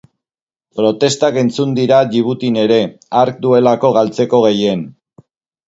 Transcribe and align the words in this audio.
Protestak 0.79 1.37
entzun 1.41 1.75
dira 1.81 1.99
Djibutin 2.15 2.59
ere, 2.63 2.81
hark 3.21 3.39
duelako 3.47 3.95
galtzeko 4.01 4.43
gehien. 4.49 4.85